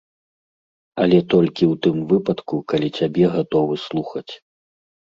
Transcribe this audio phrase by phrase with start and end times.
[1.03, 4.31] Але толькі ў тым выпадку, калі цябе гатовы слухаць.